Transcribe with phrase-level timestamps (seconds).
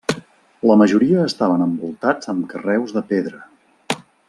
[0.69, 3.45] La majoria estaven envoltats amb carreus de pedra.